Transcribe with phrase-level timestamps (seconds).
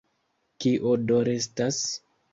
[0.65, 1.83] Kio do restas?